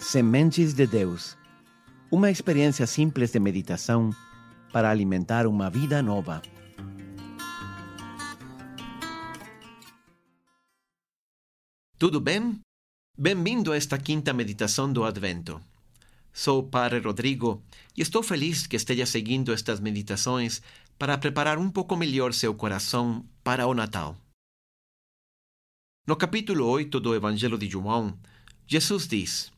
[0.00, 1.36] Sementes de Deus
[2.10, 4.10] uma experiência simples de meditação
[4.72, 6.40] para alimentar uma vida nova.
[11.98, 12.58] Tudo bem?
[13.16, 15.60] Bem-vindo a esta quinta meditação do Advento.
[16.32, 17.62] Sou o Padre Rodrigo
[17.94, 20.62] e estou feliz que esteja seguindo estas meditações
[20.98, 24.16] para preparar um pouco melhor seu coração para o Natal.
[26.06, 28.18] No capítulo 8 do Evangelho de João,
[28.66, 29.52] Jesus diz: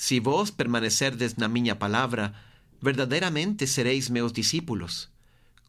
[0.00, 2.32] Se vós permanecerdes na minha palavra,
[2.80, 5.10] verdadeiramente sereis meus discípulos.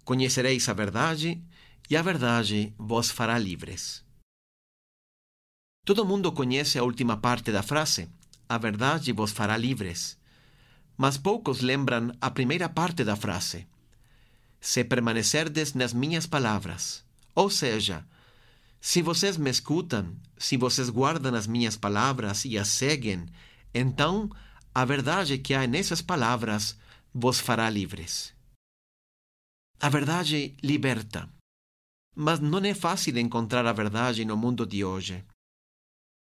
[0.05, 1.44] Conhecereis a verdade,
[1.90, 4.05] e a verdade vos fará livres.
[5.85, 8.07] Todo mundo conhece a última parte da frase:
[8.48, 10.17] A verdade vos fará livres.
[10.95, 13.68] Mas poucos lembram a primeira parte da frase:
[14.62, 17.04] Se permanecerdes nas minhas palavras.
[17.35, 18.07] Ou seja,
[18.79, 23.26] se vocês me escutam, se vocês guardam as minhas palavras e as seguem,
[23.74, 24.30] então
[24.74, 26.77] a verdade que há nessas palavras
[27.14, 28.34] vos fará livres.
[29.80, 31.30] A verdade liberta.
[32.16, 35.26] Mas não é fácil encontrar a verdade no mundo de hoje.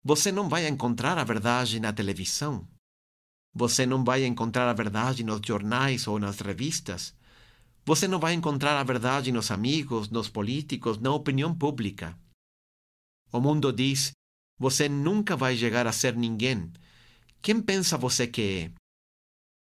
[0.03, 2.67] Você não vai encontrar a verdade na televisão.
[3.53, 7.13] Você não vai encontrar a verdade nos jornais ou nas revistas.
[7.86, 12.17] Você não vai encontrar a verdade nos amigos, nos políticos, na opinião pública.
[13.31, 14.11] O mundo diz:
[14.59, 16.72] você nunca vai chegar a ser ninguém
[17.41, 18.79] quem pensa você que é?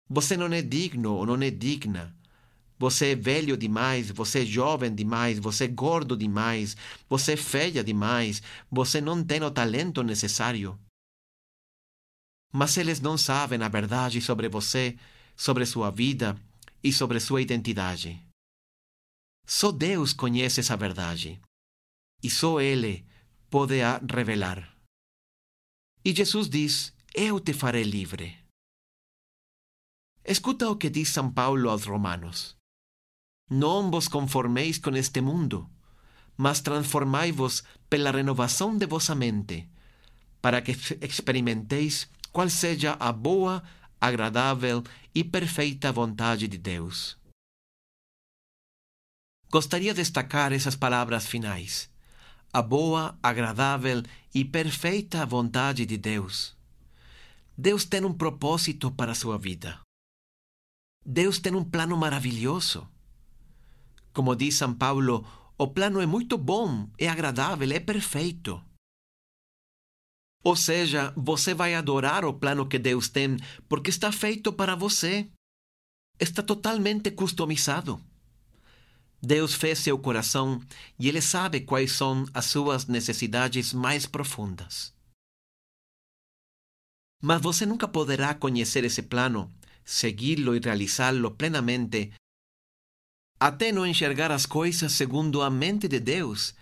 [0.09, 2.15] Você não é digno ou não é digna.
[2.77, 6.75] Você é velho demais, você é jovem demais, você é gordo demais,
[7.07, 10.77] você é feia demais, você não tem o talento necessário.
[12.51, 14.97] Mas eles não sabem a verdade sobre você,
[15.35, 16.37] sobre sua vida
[16.83, 18.21] e sobre sua identidade.
[19.45, 21.41] Só Deus conhece essa verdade.
[22.21, 23.05] E só Ele
[23.49, 24.77] pode a revelar.
[26.03, 28.39] E Jesus diz eu te farei livre.
[30.25, 32.57] Escuta o que diz São Paulo aos Romanos.
[33.49, 35.69] Não vos conformeis com este mundo,
[36.35, 39.69] mas transformai-vos pela renovação de vossa mente,
[40.41, 40.71] para que
[41.05, 43.61] experimenteis qual seja a boa,
[44.01, 47.15] agradável e perfeita vontade de Deus.
[49.51, 51.91] Gostaria de destacar essas palavras finais.
[52.51, 54.01] A boa, agradável
[54.33, 56.57] e perfeita vontade de Deus.
[57.57, 59.79] Deus tem um propósito para a sua vida.
[61.05, 62.89] Deus tem um plano maravilhoso.
[64.11, 65.25] Como diz São Paulo,
[65.57, 68.63] o plano é muito bom, é agradável, é perfeito.
[70.43, 73.37] Ou seja, você vai adorar o plano que Deus tem
[73.69, 75.29] porque está feito para você.
[76.19, 77.99] Está totalmente customizado.
[79.21, 80.61] Deus fez seu coração
[80.99, 84.92] e Ele sabe quais são as suas necessidades mais profundas.
[87.25, 89.49] Mas você nunca poderá conhecer esse plano,
[89.85, 92.11] segui-lo e realizá-lo plenamente,
[93.39, 96.53] até não enxergar as coisas segundo a mente de Deus,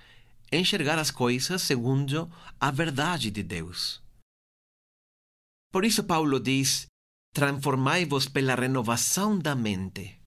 [0.52, 4.04] enxergar as coisas segundo a verdade de Deus.
[5.72, 6.86] Por isso, Paulo diz:
[7.34, 10.22] transformai-vos pela renovação da mente.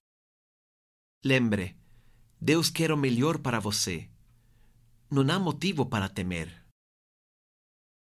[1.23, 1.77] Lembre,
[2.41, 4.09] Deus quer o melhor para você.
[5.09, 6.65] Não há motivo para temer.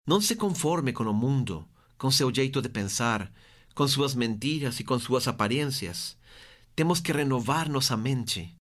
[0.06, 1.68] Não se conforme com o mundo
[2.02, 3.32] com seu jeito de pensar,
[3.76, 6.18] com suas mentiras e com suas aparências.
[6.74, 8.56] Temos que renovar nossa mente.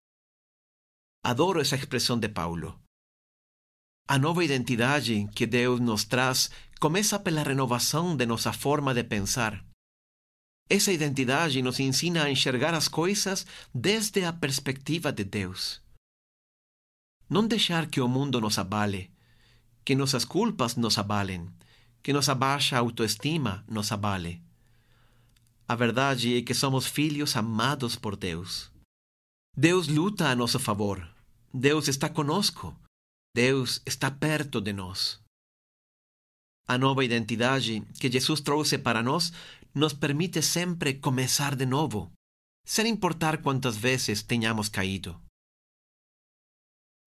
[1.25, 2.79] Adoro essa expressão de Paulo.
[4.07, 9.66] A nova identidade que Deus nos traz começa pela renovação de nossa forma de pensar.
[10.69, 15.81] Essa identidade nos ensina a enxergar as coisas desde a perspectiva de Deus.
[17.28, 19.12] Não deixar que o mundo nos abale,
[19.84, 21.52] que nossas culpas nos abalem,
[22.01, 24.41] que nossa baixa autoestima nos abale.
[25.67, 28.72] A verdade é que somos filhos amados por Deus.
[29.56, 31.07] Deus luta a nosso favor.
[31.53, 32.78] Deus está conosco.
[33.34, 35.22] Deus está perto de nós.
[36.67, 39.31] A nova identidade que Jesus trouxe para nós
[39.73, 42.11] nos permite sempre começar de novo,
[42.66, 45.20] sem importar quantas vezes tenhamos caído.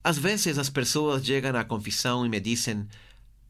[0.02, 2.86] Às vezes as pessoas chegam à confissão e me dizem: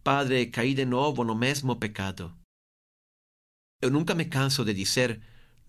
[0.05, 2.31] Padre, caí de novo no mesmo pecado.
[3.81, 5.19] Eu nunca me canso de dizer: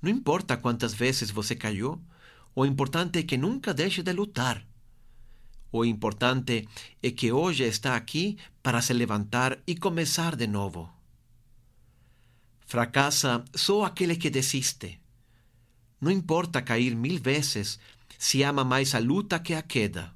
[0.01, 2.03] não importa quantas vezes você caiu,
[2.53, 4.67] o importante é que nunca deixe de lutar.
[5.71, 6.67] O importante
[7.01, 10.93] é que hoje está aqui para se levantar e começar de novo.
[12.65, 14.99] Fracassa só aquele que desiste.
[16.01, 17.79] Não importa cair mil vezes
[18.19, 20.13] se ama mais a luta que a queda.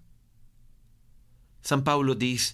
[1.62, 2.54] São Paulo diz: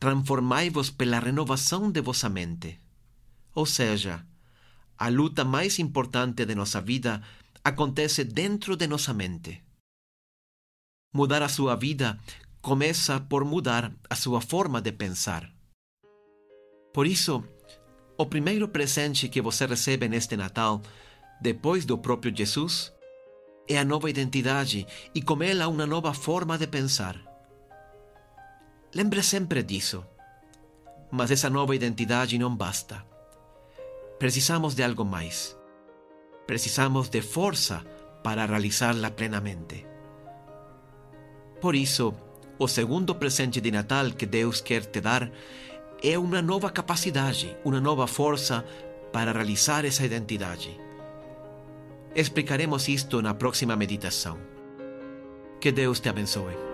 [0.00, 2.80] transformai-vos pela renovação de vossa mente.
[3.54, 4.26] Ou seja,
[4.98, 7.22] a luta mais importante de nossa vida
[7.62, 9.62] acontece dentro de nossa mente.
[11.12, 12.18] Mudar a sua vida
[12.62, 15.52] começa por mudar a sua forma de pensar.
[16.94, 17.44] Por isso,
[18.16, 20.80] o primeiro presente que você recebe neste Natal,
[21.42, 22.92] depois do próprio Jesus,
[23.68, 27.29] é a nova identidade e com ela uma nova forma de pensar.
[28.94, 30.04] Lembre sempre disso.
[31.10, 33.04] Mas essa nova identidade não basta.
[34.18, 35.56] Precisamos de algo mais.
[36.46, 37.84] Precisamos de força
[38.22, 39.86] para realizá-la plenamente.
[41.60, 42.14] Por isso,
[42.58, 45.30] o segundo presente de Natal que Deus quer te dar
[46.02, 48.64] é uma nova capacidade, uma nova força
[49.12, 50.78] para realizar essa identidade.
[52.14, 54.38] Explicaremos isto na próxima meditação.
[55.60, 56.69] Que Deus te abençoe.